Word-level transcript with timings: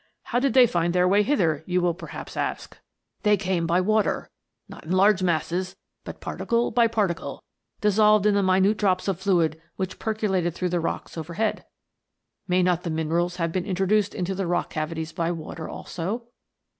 How 0.23 0.39
did 0.39 0.55
they 0.55 0.65
find 0.65 0.95
their 0.95 1.07
way 1.07 1.21
hither, 1.21 1.63
yo\i 1.67 1.79
will 1.83 1.93
perhaps 1.93 2.35
ask. 2.35 2.79
They 3.21 3.37
came 3.37 3.67
by 3.67 3.81
water, 3.81 4.31
not 4.67 4.85
in 4.85 4.91
large 4.93 5.21
masses, 5.21 5.75
but 6.03 6.19
particle 6.19 6.71
by 6.71 6.87
particle, 6.87 7.43
dissolved 7.81 8.25
in 8.25 8.33
the 8.33 8.41
minute 8.41 8.77
drops 8.79 9.07
of 9.07 9.19
fluid 9.19 9.61
which 9.75 9.99
percolated 9.99 10.55
through 10.55 10.69
the 10.69 10.79
rocks 10.79 11.19
overhead. 11.19 11.65
May 12.47 12.63
not 12.63 12.81
the 12.81 12.89
minerals 12.89 13.35
have 13.35 13.51
been 13.51 13.67
introduced 13.67 14.15
into 14.15 14.33
the 14.33 14.47
rock 14.47 14.71
cavities 14.71 15.11
by 15.11 15.31
water 15.31 15.69
also 15.69 16.23